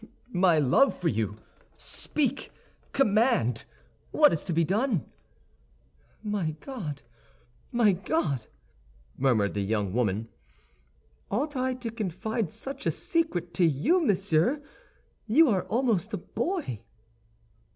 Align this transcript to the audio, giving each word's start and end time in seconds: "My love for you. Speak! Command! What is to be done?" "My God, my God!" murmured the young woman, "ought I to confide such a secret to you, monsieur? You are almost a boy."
"My 0.33 0.57
love 0.57 0.97
for 0.97 1.09
you. 1.09 1.37
Speak! 1.77 2.51
Command! 2.91 3.65
What 4.09 4.33
is 4.33 4.43
to 4.45 4.51
be 4.51 4.63
done?" 4.63 5.05
"My 6.23 6.55
God, 6.59 7.03
my 7.71 7.91
God!" 7.91 8.47
murmured 9.15 9.53
the 9.53 9.61
young 9.61 9.93
woman, 9.93 10.27
"ought 11.29 11.55
I 11.55 11.75
to 11.75 11.91
confide 11.91 12.51
such 12.51 12.87
a 12.87 12.91
secret 12.91 13.53
to 13.53 13.63
you, 13.63 14.03
monsieur? 14.03 14.63
You 15.27 15.47
are 15.49 15.65
almost 15.65 16.15
a 16.15 16.17
boy." 16.17 16.81